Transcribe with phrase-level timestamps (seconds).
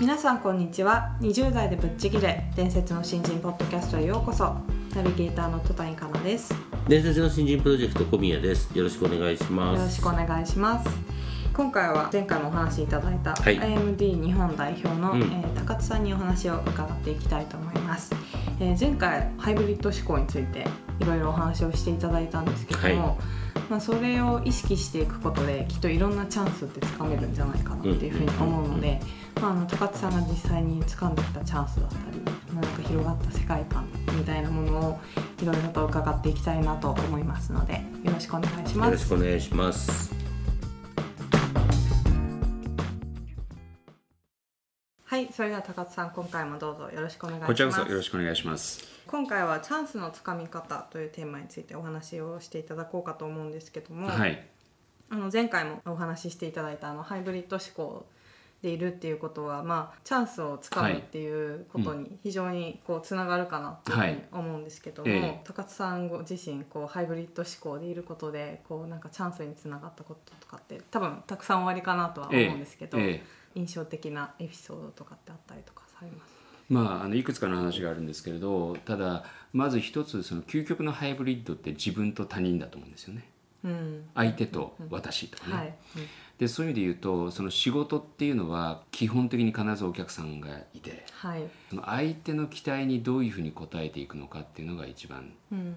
[0.00, 1.14] 皆さんこんにちは。
[1.20, 4.56] 20代でぶっちぎれ伝説の新人ポッドキャストへようこそ。
[4.94, 6.54] ナビゲーターの戸谷香奈です。
[6.88, 8.74] 伝説の新人プロジェクト小宮です。
[8.74, 9.78] よろしくお願いします。
[9.78, 10.88] よろしくお願いします。
[11.52, 13.58] 今回は前回もお話しいただいた、はい。
[13.58, 15.20] IMD 日本代表の、うん。
[15.20, 18.10] えー高津さんにお話を伺っていきたいと思います、
[18.58, 20.66] えー前回ハイブリッド思考について
[20.98, 23.16] いろいろお話をしていただいたんですけども、は
[23.70, 35.00] まあ、それを意識していくことできっといろんなチャンスってつかめるんじゃないかなっていうふうに思うので、まあ、あの高津さんが実際に掴んできたチャンスだったり、まあ、なんか広がった世界観みたいなものを
[35.40, 38.86] いろいろと伺っていきたいなと思いますのでよろしくお願いします。
[38.88, 40.14] よろしくお願いします
[45.06, 47.48] はい、それでは高津さん、今回もどうぞよろしくお願いします。
[47.48, 48.84] こちらこそよろしくお願いします。
[49.06, 54.46] 今回はチャンスのつかみ方というテーマについてお話をしていただこうかと思うんですけども、はい。
[55.08, 58.06] あの前回もお話ししていただいたあのハイブリッド思考
[58.62, 65.40] でいるっていうことは、まあ、チャンスをつかむっていうことに非常にこうつながるかなっていうふうに思うんですけども、はいええ。
[65.44, 73.24] 高津さんご自身こうハイブリッド思考でいることでこうなんかチャンスにつながったこととかって多分たくさんおありかなとは思うんですけど、ええ。
[73.54, 76.40] 印象的なエピソードとかってあったりとかされます？
[76.68, 83.24] まあ、あのいくつかの話があるんですけれどただまず一つその究極のハイブリッドって自分と他人だと思うんですよね。
[83.24, 83.39] うん
[84.14, 85.74] 相手と私とかね、はい、
[86.38, 91.42] でそういう意味で言うとその仕事っていうのは基本的に必ずお客さんがいてはい。
[91.68, 95.76] その相手の期待にどういうふうに応えていくのかっていうのが一番うん。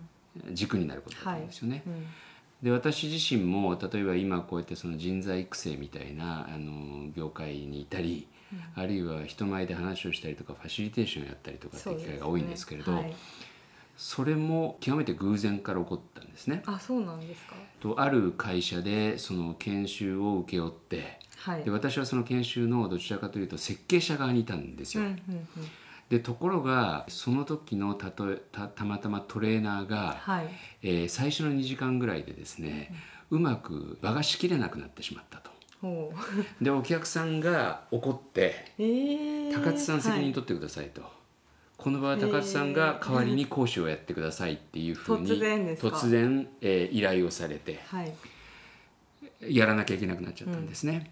[0.52, 2.06] 軸になることだと思うんですよね、うん。
[2.64, 8.28] で私自身も例えば今こうやってその人材育成みたいなあの業界にいたり、
[8.76, 13.14] あるいは人前で話をしたりとかファシリテーションをやったりとかっていう機会が多いんですけれどそ,、はい
[14.24, 16.64] れも極めて偶然から起こったんですね。
[16.66, 17.56] あそうなんですか？
[17.80, 25.04] とある会社でその研修を請け負ってはいで私はその研修のどちらかというと設計者側にいたんですよ。
[25.04, 25.48] うんうんうん
[26.10, 30.48] でところがその時のたとえたたまたまトレーナーが、はい
[30.84, 32.94] えー最初の2時間ぐらいでですね、
[33.32, 35.50] うまく場が仕切れなくなってしまったと。
[36.62, 41.02] でお客さんが怒ってえー、「高津さん責任はい取ってください」と。
[41.84, 45.90] この場は高津さんが代わりに講師をやってくださいっていうふうに突然ですか？
[45.90, 48.14] 突然えー依頼をされてはい。
[49.50, 51.12] やらなきゃいけなくなっちゃったんですね。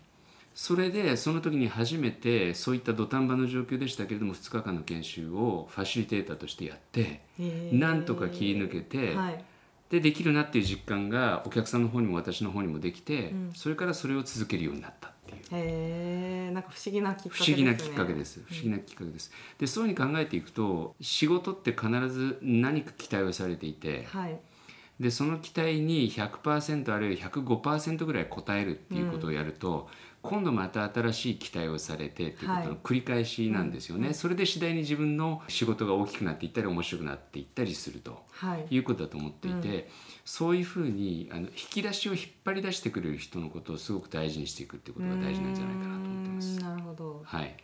[0.55, 7.77] それでその時に初めてそういった土壇場の状況でしたけれども2日間の研修をファシリテーターとしてやってえー。
[7.77, 9.43] なんとか切り抜けてはい。
[9.89, 13.51] でできるなっていう実感がお客さんの方にも私の方にもできて、うん。
[13.53, 15.61] それからそれを続けるようになったっていう。
[15.63, 17.47] へえなんか不思議なきっかけですね。
[17.47, 18.41] 不思議なきっかけです。
[18.47, 24.39] 不思議なきっかけです、でそういうふうに考えていくと仕事って必ず何か期待をされていてはい。
[24.99, 29.89] でその期待に100%あるいは105%ぐらい応えるっていうことをやると、
[30.21, 38.75] 今度また新しい期待をされてっていうことの繰り返しなんですよね、それで次第に自分の仕事が大きくなっていったり面白くなっていったりするとはい。
[38.75, 39.89] いうことだと思っていて、
[40.25, 46.59] そういうふうにあの引き出しを引っ張り出してくれる人のことをすごく大事にしていくっていうことが大事なんじゃないかなと思ってます。
[46.59, 47.21] なるほど。
[47.25, 47.55] はい、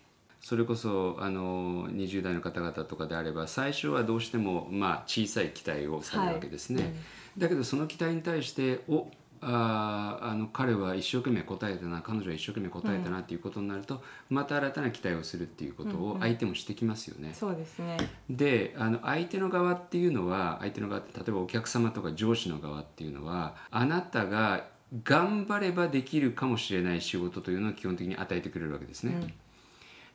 [0.41, 6.93] それこそあの20代の方々とかであれば最初はどうしても、まあ、小さい期待をされるわけですね、はい。
[7.37, 9.07] だけどその期待に対してお
[9.41, 17.33] あーあの彼は一生懸命答えたな彼女は一生懸命答えたなっていうことになると、また新たな期待をするっていうことを相手もしてきますよね。
[17.33, 17.97] そうですね
[18.29, 24.65] であの相手の側っていうのは相手の側って例えばお客様とか上司の側っていうのはあなたが
[25.03, 29.33] 頑張ればできるかもしれない仕事というのを基本的に与えてくれるわけですね。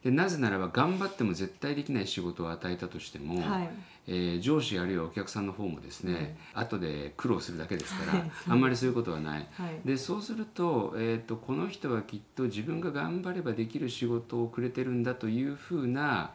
[0.04, 3.68] でなぜならば頑張っても絶対できない仕事を与えたとしても、はい。
[4.08, 9.46] えー上司あるいはお客さんの方もですね、後で苦労するだけですから、あんまりそういうことはない。
[9.52, 9.80] はい。
[9.84, 16.32] でそうすると,、えー、とこの人はきっと自分が頑張ればできる仕事をくれてるんだというふうな、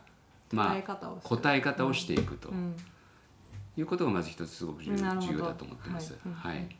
[0.53, 2.49] ま答え方をするあ、答え方をしていくと。
[2.49, 2.73] うん。
[3.75, 6.17] いうことがまず一つすごく重要だと思ってます。
[6.41, 6.55] はい。
[6.55, 6.75] はい。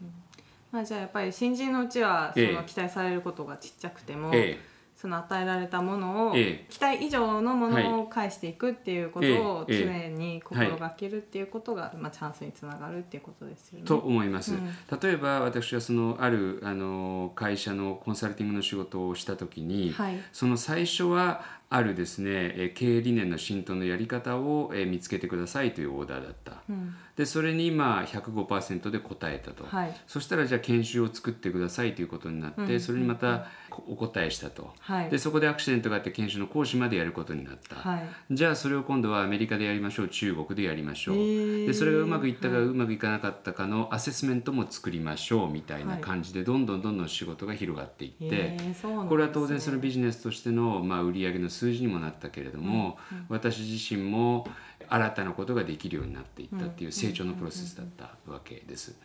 [0.72, 2.56] まあ、じゃあやっぱり新人のうちはそええ。
[2.56, 4.58] の期待されることがちっちゃくても、え
[4.98, 6.66] その与えられたものを、ええ。
[6.70, 13.86] 期待以上のものを返していくっていうことをええ常に心がけるっていうことが、まあ、チャンスにつながるっていうことですよね。
[13.86, 15.00] と思います、うん。
[15.00, 20.16] 例えば私はそのあるあの会社のコンサルティングの仕事をした時に、はい。
[20.34, 26.62] その最初はあるですねえー経営理念の浸透のやり方をえー見つけてくださいというオーダーだった。
[26.70, 26.96] うん。
[27.18, 29.96] でそれにまあ105%で答えたと、はい。
[30.06, 32.80] そしたらじゃあ研修を作ってくださいということになって、うん。
[32.80, 35.10] それにまたこお答えしたと、はい。
[35.10, 38.08] でそこでアクシデントがあって研修の講師までやることになった、はい。
[38.32, 48.76] じゃあそれを今度はアメリカでやりましょう中国でやりましょう、でそれがうまくいったかうまくいかなかったかのアセスメントも作りましょうみたいな感じでどんどんどんどん仕事が広がっていって、ね。
[49.10, 52.98] これは当然そのビジネスとしての、まあ、売上の数字にもなったけれども、
[53.30, 54.48] 私自身も
[54.88, 58.96] 新たなことができるようになっていったっていう成長のプロセスだったわけです。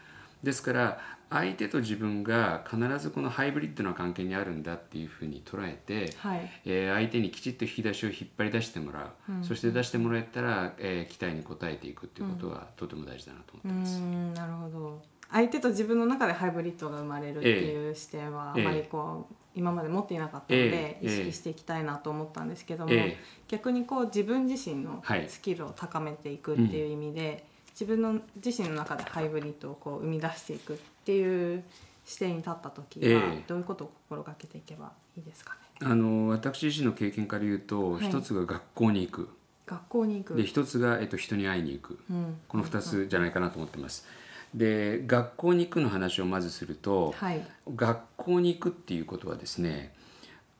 [0.42, 0.98] ですから
[1.30, 6.50] 相手と自分が必ずこのハイブリッドな関係にあるんだっていうふうに捉えて、はい。
[6.66, 14.00] えー相手にきちっと引き出しを引っ張り出してもらう、そして出してもらえたら、えー期待に応えていくっていうことはとても大事だなとう思ってます。
[14.00, 18.60] んなるほど相手と自分の中でハイブリッドが生まれるっていう視点はあえ。
[18.60, 21.06] えまりこう、今まで持っていなかったので、ええ。
[21.06, 23.18] 意識していきたいなと思ったんですけども、ええ。
[23.48, 25.28] 逆にこう自分自身のはい。
[25.28, 31.64] スキルを高めていくっていう意味で、自分の自身の中でハイブリッドをこう生み出していくっていう
[32.04, 33.42] 視点に立った時は、ええ。
[33.46, 35.88] どういうことを心がけていけばいいですかね？
[35.88, 38.06] あの私自身の経験から言うと、はい。
[38.06, 39.28] 一つが学校に行く。
[39.64, 40.34] 学校に行く。
[40.34, 41.98] で一つが、えっと、人に会いに行く。
[42.10, 42.40] うん。
[42.48, 44.06] この2つじゃないかなと思ってます。
[44.54, 47.42] で学校に行くの話をまずすると、はい。
[47.74, 49.94] 学校に行くっていうことはですね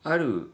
[0.03, 0.51] ある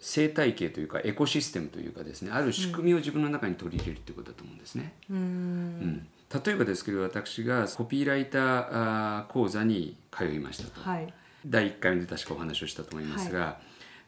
[0.00, 4.94] 生態系というかエコシステムというかですねある仕組みを自分の中に取り入れるっていうことだと思うんですね。
[5.10, 6.06] うーん。
[6.44, 11.12] 例えばですけど私がコピーライター講座に通いましたと、はい。
[11.46, 13.58] 第1回目で確かお話をしたと思いますが、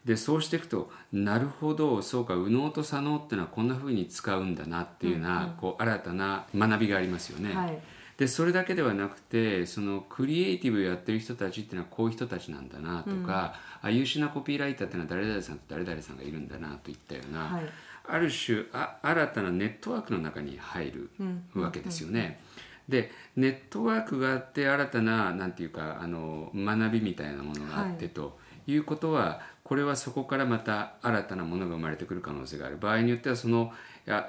[0.05, 7.53] でそうしていくとなるほどそうか右脳と左脳っていうのはこんな風に使うんだなっていうような、こう新たな学びがありますよね。
[7.53, 7.77] はい
[8.23, 17.63] でそれだけではなくてそのクリエイティブをやってる人たちっていうのはこういう人たちなんだなとか、あ優秀なコピーライターっていうのは誰々さんと誰々さんがいるんだなといったような、はい。
[18.07, 21.09] ある種あ新たなネットワークの中に入る
[21.53, 22.39] わけですよね。
[22.87, 29.41] でネットワークがあって新たななんていうかあの学びみたいなものがあって、はいということは
[29.73, 32.77] これはそこからまた新たなものが生まれてくる可能性がある。
[32.77, 33.71] 場合によってはその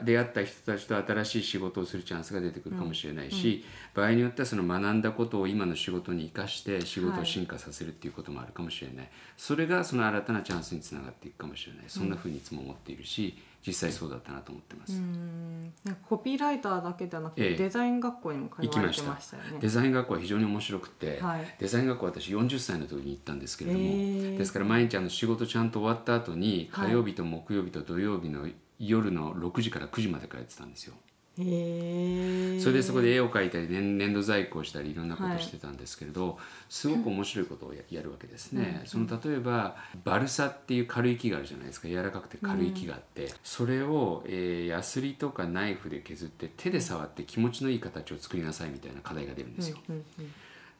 [0.03, 3.63] 出会った人たちと新しい仕事をするチャンスが出てくるかもしれないし、
[3.93, 11.85] 場合によってはその学んだことを今の仕事に生かして仕事を進化させるっていうこともあるかもしれない、それがその新たなチャンスにつながっていくかもしれない。
[11.89, 14.93] そんなふうにいつも思っているし実際そうだったなと思ってます。
[14.93, 15.73] うん。
[15.85, 17.57] なんかコピーライターだけじゃなくて、ええ。
[17.57, 19.59] デザイン学校にも通われてましたよね。
[19.59, 21.57] デザイン学校は非常に面白くて、はい。
[21.59, 26.89] デザイン学校は私40歳の時に行ったんですけれども、へーですから毎日あの仕事ちゃんと終わった後にはい。
[26.89, 28.47] 火曜日と木曜日と土曜日の
[28.79, 30.95] 夜の6時から9時まで通ってたんですよ。
[30.95, 36.39] へえそれでそこで絵を描いたり粘粘土細工をしたりいろんなことをしてたんですけれど、
[36.69, 41.89] すごく面白いことをややるわけですね、その例えばバルサっていう軽い木があるじゃないですか。
[41.89, 50.05] 柔らかくて軽い木があって、それを、えーヤスリとかナイフで削って手で触って気持ちのいい形を作りなさいみたいな課題が出るんですよ、うんうん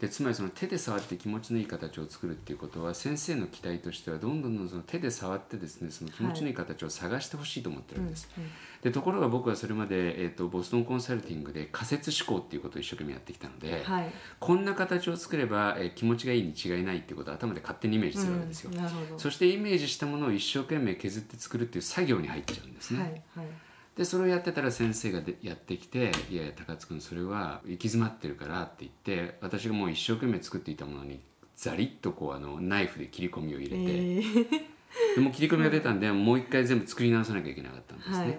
[0.05, 8.29] でつまりその手で触って気持ちのいい形を作るっていうことは先生の期待としてはどんどんどんその手で触ってですねその気持ちのいい形を探してほしいと思ってるんです、
[8.83, 14.13] でところが僕はそれまで、えー、とボストンコンサルティングで仮説思考っていうことを一生懸命やってきたので、はい。
[14.39, 23.47] こんな形を作れば、えー気持ちがいいに違いないっていうことを頭で勝手にイメージするわけですよ、うんそしてイメージしたものを一生懸命削って作るっていう作業に入っちゃうんですね、はいはい
[23.97, 31.21] でそれをやってたら先生がでやってきて「いやいや高津君それは行き詰まってるから」って言って私がもう一生懸命作っていたものに
[31.57, 34.75] ザリッとこうあのナイフで切り込みを入れて、えー。
[35.17, 38.39] でも切り込みが出たんでもう一回全部作り直さなきゃいけなかったんですね、はい、うん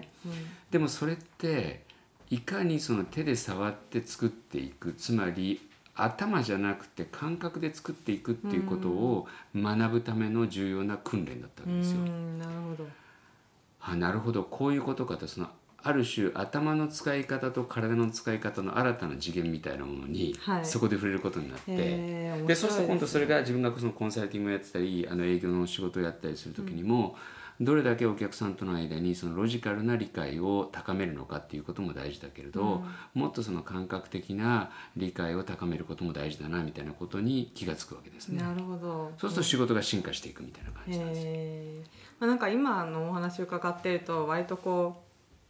[0.70, 1.84] でもそれって
[2.30, 5.60] いかにその手で触って作っていくつまり
[5.94, 12.00] 頭じゃなくて感覚で作っていくっていうことを学ぶための重要な訓練だったわうけですよ。
[12.00, 12.88] んなるほど
[13.88, 14.42] あなるほど。
[14.42, 15.48] こういうことかとその
[15.82, 20.64] ある種頭の使い方と体の使い方の新たな次元みたいなものに、はい。
[20.66, 27.16] そこで触れることになって、でそうすると今度それが自分がそのコンサルティングをやってたりあの営業の仕事をやったりする時にも、
[27.60, 32.84] どれだけお客さんとの間にそのロジカルな理解を高めるのかっていうことも大事だけれど、
[33.14, 38.42] もっとその感覚的な理解を高めることも大事だなみたいなことに気がつくわけですね。
[38.42, 41.90] なるほどそうすると仕事が進化していくみたいな感じなんです。
[42.18, 45.05] まあ、なんか今のお話を伺ってると割とこう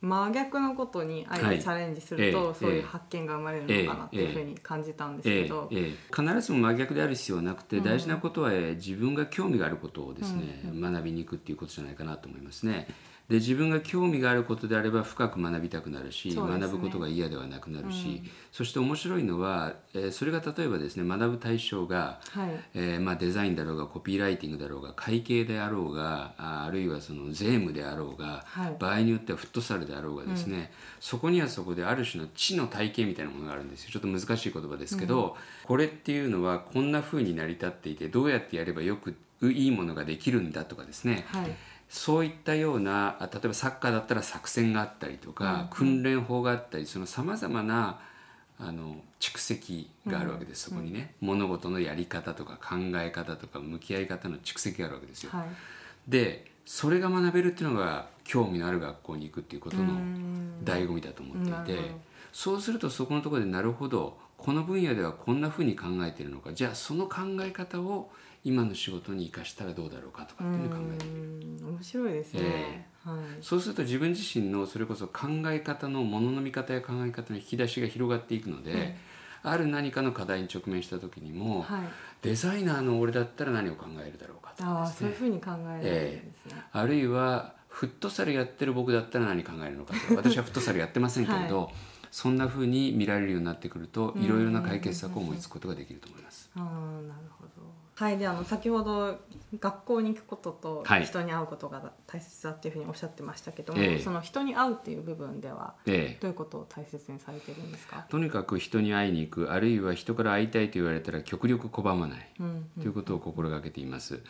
[0.06, 1.56] 真逆のことにあえはい。
[1.56, 7.84] てチャレンジすると、ええそういう発見が生まれるのかなっていうふうに感じたんですえけど、必ずしも真逆である必要はなくて、うん。
[7.84, 10.80] 大事なことはえー自分が興味があることをですね、うん。
[10.80, 12.86] 学びに行くっていうことじゃないかなと思いますね。
[13.28, 16.36] で自分が興味があることであれば深く学びたくなるし、ね。
[16.36, 18.30] 学ぶことが嫌ではなくなるし、うん。
[18.52, 22.50] そして面白いのは、えーそれが例えばですね学ぶ対象が、はい。
[22.74, 28.76] えーまあ、デザインだろうがコピーライティングだろうが会計であろうがああるいはその税務であろうが、はい。
[28.78, 33.90] 場合によってはフットサルであろうがですね、そこにはそこである種の知の体系みたいなものがあるんですよ。
[33.90, 41.50] ちょっと難しい言葉ですけど、これっていうのはこんな風に成り立っていてどうやってやればよくいいものができるんだとかですね、はい
[41.88, 48.00] そういったようなあ例えばサッカーだったら作戦があったりとか、訓練法があったりそのさまざまな
[48.58, 55.30] あの蓄積があるわけです、そこにね、物事のやり方とか考え方とか向き合い方の蓄積があるわけですよ。
[55.32, 55.46] はい。
[56.08, 60.36] でそれが学べるっていうのが興味のある学校に行くっていうことのうん。
[60.64, 61.90] 醍醐味だと思っていて
[62.32, 68.10] そうするとそこのところでなるほどこの分野ではこんなふうに考えてるのかじゃあその考え方を
[68.46, 71.22] 今の仕事に生かしたらどうだろうかとかっていうのを考えてみる。
[71.22, 73.18] うん面白いですね、えはい。
[73.42, 78.96] そうすると自分自身のそれこそ考え方のものの見方や考え方の引き出しが広がっていくので、
[79.42, 81.80] ある何かの課題に直面した時にも、はい。
[82.22, 84.96] デザイナーの俺だったら何を考えるだろうかとああかね。
[84.96, 91.72] そういうふうに考えるんですね、あるいはフットサルやってる僕だったら何考えるのかと 私はフットサルやってませんけれど、
[92.12, 96.48] そんな風に見られるようになってくるといろいろな解決策を思いつくことができると思います。
[96.54, 96.62] ああ
[97.02, 99.18] なるほどはいであの先ほど
[99.58, 101.04] 学校に行くこととはい。
[101.06, 103.98] 人に会うことが大切だっていうふうにおっしゃってましたけども、ええ。
[103.98, 114.20] その人に会うっていう部分ではでどういうことを大切にされてるんですか、とにかく人に会いに行くあるいは人から会いたいと言われたら極力拒まないうんということを心がけています。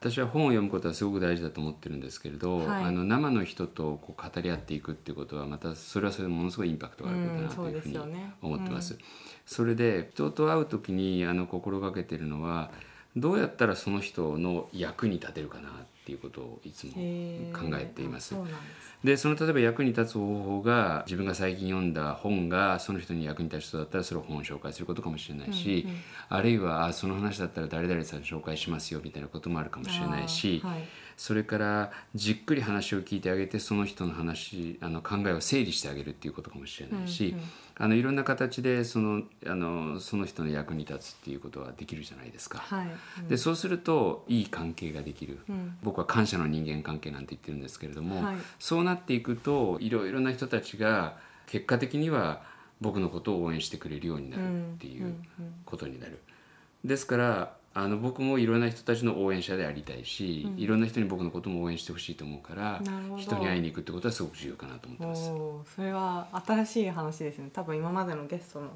[0.00, 2.84] 私は本を読むことはすごく大事だと思ってるんですけれど、はい。
[2.86, 8.34] あの生の人とこう語り合っていくっていうことはまたそれはそれでものすごいインパクトがあることだなというふうにうんそうですよね。
[8.42, 8.98] 思ってます。
[9.46, 12.72] それで人と会う時にあの心がけてるのは
[13.16, 15.72] どうやったらその人の役に立てるかなっ
[16.04, 16.92] ていうことをいつも
[17.52, 18.34] 考えています。
[19.04, 25.86] でその例えば役に立つ方法が自分が最近読んだ本がその人に役に立つ人だったらそれを本を紹介することかもしれないし、
[26.28, 30.82] あるいはあその話だったら誰々さん紹介しますよみたいなこともあるかもしれないし、はい
[31.16, 37.34] それからじっくり話を聞いてあげてその人の話あの考えを整理してあげるっていうことかもしれないし、
[37.76, 42.58] あのいろんな形でそのあのその人の役に立つっていうことはできるじゃないですか。
[42.58, 45.76] はい、でそうするといい関係ができる、うん。
[45.82, 48.36] 僕は感謝の人間関係なんて言ってるんですけれども、はい。
[48.58, 51.16] そうなっていくといろいろな人たちが
[51.46, 52.42] 結果的には
[52.80, 55.14] 僕のことを応援してくれるようになるっていう
[55.64, 56.20] ことになる。
[56.84, 62.82] ですからあの僕もいろんな人たちの応援者でありたいし、いろんな人に僕のことも応援してほしいと思うから
[63.16, 65.32] 人に会いに行くってことはすごく重要かなと思ってます。
[65.74, 67.48] それは新しい話ですね。
[67.52, 68.70] 多分今までのゲストの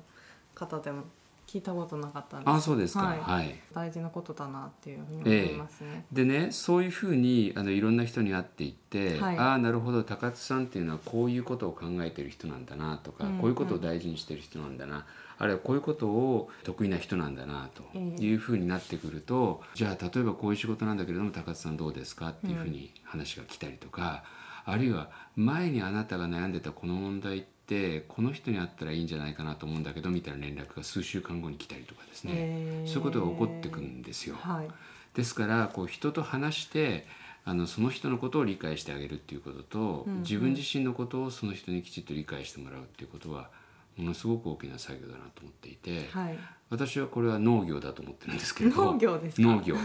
[0.55, 1.05] 方でも
[1.47, 2.51] 聞いたことなかったんです。
[2.51, 3.19] あそうですか、はい。
[3.21, 3.55] はい。
[3.73, 9.39] 大事なことだなっていうふうに思いますね、でねそういうふうにあのいろんな人に会っていって、はい。
[9.39, 15.07] ああなるほど高津さんっていうのはこういうことを考えてる人なんだなとか、うんこういうことを大事にしてる人なんだな、
[15.39, 24.25] あるいはこういうことを得意な人なんだなというふうになってくると、じゃあ例えばこういう仕事なんだけれども高津さんどうですかっていうふうに話が来たりとか、
[24.65, 34.37] あるいは前にあなたが悩んでたこの問題ってこの人に会ったらいいんじゃないかなと思うんだけどみたいな連絡が数週間後に来たりとかですね、そういうことが起こってくるんですよ。
[34.39, 34.69] はい。
[35.15, 37.07] ですからこう人と話して
[37.45, 40.21] あのその人のことを理解してあげるっていうことと、うんうん。
[40.21, 43.51] 自分自身のことをその人にきちっと理解してもらうっていうことは
[43.97, 46.39] ものすごく大きな作業だなと思っていて、はい。
[46.71, 48.93] 私はこれは農業だと思ってるんですけれど。
[48.93, 49.43] 農業ですか？
[49.43, 49.77] 農業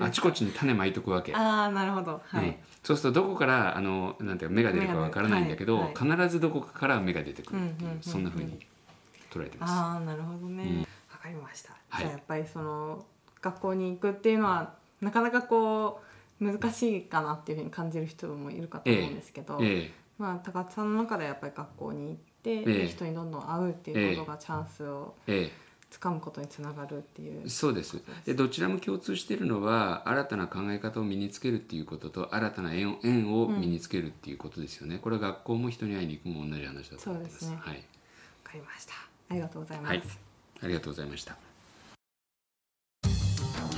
[0.00, 2.20] ああちこちに種まいとくわけ、ああなるほど。
[2.24, 2.54] はい、うん。
[2.82, 5.94] そうするとどこからあのなんていうか芽が出るかわからないんだけど、はい。
[5.94, 8.02] 必ずどこかから芽が出てくるっていう、うんうんうんうん。
[8.02, 8.58] そんなふうに
[9.30, 9.72] 捉えてます。
[9.72, 10.64] ああなるほどね。
[10.64, 10.80] うん。
[10.80, 10.86] わ、
[11.22, 12.02] かりました、はい。
[12.02, 13.04] じゃあやっぱりその
[13.40, 16.00] 学校に行くっていうのはなかなかこ
[16.40, 22.88] う難しいかなっていうふうに感じる人もいるかと思うんですけど、えまあ高津さんの中ではやっぱり学校に行って、ええ。
[22.88, 28.02] 人にどんどん会うっていうことがチャンスをええつかむことにつながるっていう、そうです。
[28.24, 37.44] でどちらも共通しているのは新たな考え方を身につけるっていうことと新たな縁を縁を身につけるっていうことですよね、これは学校も人に会いに行くも同じ話だと思ってます。
[37.44, 37.56] そうですね。
[37.60, 37.82] はい、わ
[38.42, 39.12] かりました。
[39.32, 40.02] ありがとうございます、はい、
[40.62, 41.51] ありがとうございました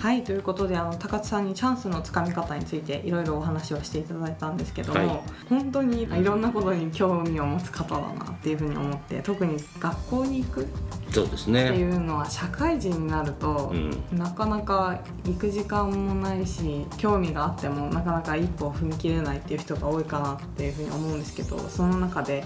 [0.04, 5.20] はいということであの高津さんにチャンスのつかみ方についていろいろお話をしていただいたんですけども、はい。
[5.48, 10.66] 本当にいろんなことに興味を持つ方だなっていうふうに思って特に学校に行くっ
[11.10, 14.04] そうですていねうのは社会人になると、うん。
[14.12, 22.44] なかなか行く時間もないし興味があってもなかなか一歩踏み切れないっていう人が多いかなっていうふうに思うんですけどその中で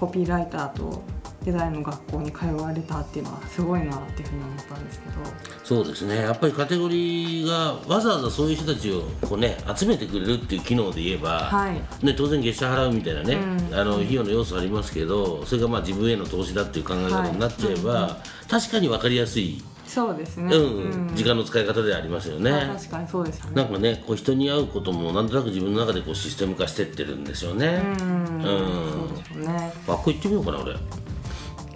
[0.00, 1.02] コピーライターと
[1.44, 5.14] デザインの学校に通われたっていうのはすごいなっていうふうに思ったんですけど。
[5.62, 6.16] そうですね。
[6.16, 12.04] やっぱりカテゴリーがわざわざそういう人たちをこうね集めてくれるっていう機能で言えば、はい。
[12.04, 13.78] ね、当然月謝払うみたいなね、うん。
[13.78, 22.50] あの費用の要素ありますけどそれがまあ自分への投資だっていう考え方になっちゃえば、は確かに分かりやすい、そうですね、うん時間の使い方ではありますよね。
[22.50, 23.52] まあ確かにそうですよね。
[23.54, 27.80] なんかねこう人に会うこともなんとなく自分の中でこうシステム化してってるんですよね。
[28.00, 28.36] うん。
[28.36, 28.42] うん。
[28.42, 29.72] そうでね。
[29.86, 30.74] 学校行ってみようかな俺。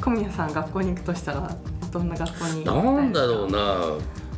[0.09, 1.55] 小宮さん学校に行くとしたら
[1.93, 3.59] どんな学校になんだろうな。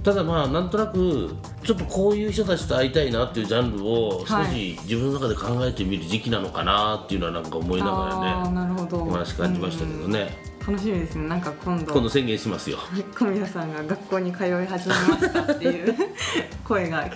[0.03, 4.55] ただまあなんとなくちょっとこういう人たちと会いたいなっていうジャンルを少はい。
[4.55, 8.97] し自分の中で考えてみる時期なのかなっていうのはなんか思いながらねなるほど。
[9.05, 10.39] お話感じましたけどね。
[10.67, 10.75] うん。
[10.75, 11.29] 楽しみですね。
[11.29, 12.79] なんか今度今度宣言しますよ。
[13.17, 15.95] 小宮さんが学校に通い始めましたっていう
[16.65, 17.11] 声があの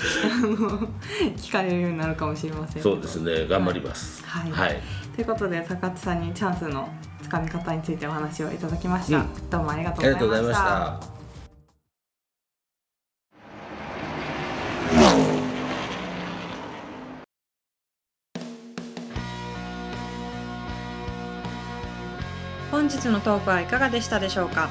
[1.38, 3.46] 聞かれるようになるかもしれませんそうですね。
[3.48, 4.22] 頑張ります。
[4.24, 4.52] はい。
[4.52, 4.80] はい、
[5.16, 6.86] ということで高津さんにチャンスの
[7.24, 9.50] つかみ方についてお話をいただきました、うん。
[9.50, 11.00] どうもありがとあうございました。
[22.70, 24.68] 本日のトークはいかがでしたでしょうか？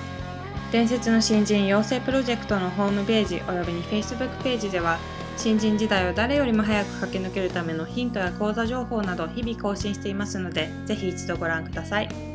[0.72, 5.00] 伝説の新人養成プロジェクトのホームページおよびに Facebook ページでは
[5.38, 12.33] 新人時代を誰よりも早く駆け抜けるためのヒントや講座情報など日々更新していますのでぜひ一度ご覧ください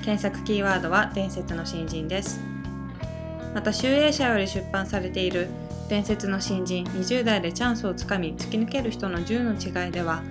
[0.00, 2.40] 検索キーワードは伝説の新人です。
[3.54, 5.48] また集英社より出版されている
[5.88, 10.22] 伝説の新人20代でチャンスをつかみ突き抜ける人の10の違いでは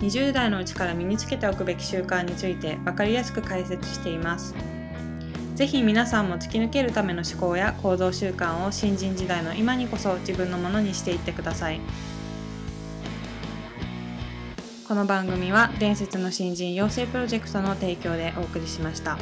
[0.00, 4.54] 20代のうちから身につけておくべき習慣について分かりやすく解説しています。
[5.56, 11.80] ぜひ皆さんも突き抜けるための思考や行動習慣を新人時代の今にこそ自分のものにしていってください。
[14.88, 19.18] この番組は伝説の新人養成プロジェクトの提供でお送りしました。